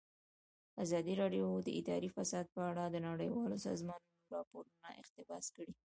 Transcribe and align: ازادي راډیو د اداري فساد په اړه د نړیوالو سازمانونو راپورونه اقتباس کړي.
ازادي 0.83 1.13
راډیو 1.21 1.47
د 1.67 1.69
اداري 1.79 2.09
فساد 2.15 2.45
په 2.55 2.61
اړه 2.69 2.83
د 2.89 2.95
نړیوالو 3.07 3.57
سازمانونو 3.67 4.29
راپورونه 4.35 4.87
اقتباس 5.01 5.45
کړي. 5.55 5.73